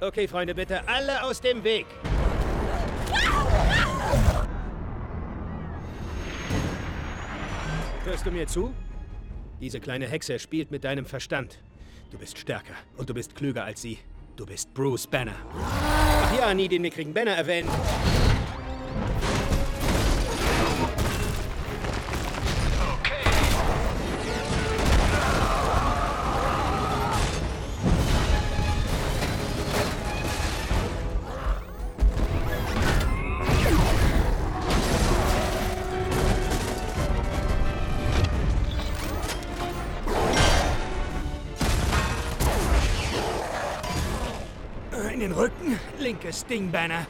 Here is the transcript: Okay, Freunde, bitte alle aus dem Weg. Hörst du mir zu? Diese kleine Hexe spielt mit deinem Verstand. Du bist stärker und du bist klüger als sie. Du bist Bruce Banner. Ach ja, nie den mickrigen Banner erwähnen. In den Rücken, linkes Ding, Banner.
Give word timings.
Okay, 0.00 0.28
Freunde, 0.28 0.54
bitte 0.54 0.86
alle 0.86 1.22
aus 1.22 1.40
dem 1.40 1.64
Weg. 1.64 1.86
Hörst 8.04 8.26
du 8.26 8.30
mir 8.30 8.46
zu? 8.46 8.74
Diese 9.60 9.80
kleine 9.80 10.06
Hexe 10.06 10.38
spielt 10.38 10.70
mit 10.70 10.84
deinem 10.84 11.06
Verstand. 11.06 11.60
Du 12.10 12.18
bist 12.18 12.36
stärker 12.38 12.74
und 12.98 13.08
du 13.08 13.14
bist 13.14 13.34
klüger 13.34 13.64
als 13.64 13.80
sie. 13.80 13.98
Du 14.36 14.44
bist 14.44 14.74
Bruce 14.74 15.06
Banner. 15.06 15.34
Ach 15.58 16.38
ja, 16.38 16.52
nie 16.52 16.68
den 16.68 16.82
mickrigen 16.82 17.14
Banner 17.14 17.32
erwähnen. 17.32 17.70
In 45.12 45.20
den 45.20 45.32
Rücken, 45.32 45.78
linkes 45.98 46.46
Ding, 46.46 46.70
Banner. 46.70 47.06